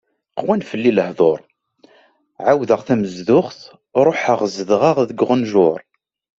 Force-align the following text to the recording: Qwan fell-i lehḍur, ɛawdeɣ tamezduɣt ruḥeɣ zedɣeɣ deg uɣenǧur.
Qwan 0.37 0.61
fell-i 0.69 0.91
lehḍur, 0.97 1.39
ɛawdeɣ 2.49 2.81
tamezduɣt 2.87 3.59
ruḥeɣ 4.05 4.39
zedɣeɣ 4.55 4.97
deg 5.09 5.21
uɣenǧur. 5.23 5.79